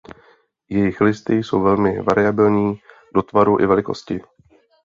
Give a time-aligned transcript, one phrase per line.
[0.69, 2.79] Jejich listy jsou velmi variabilní
[3.15, 4.19] do tvaru i velikosti.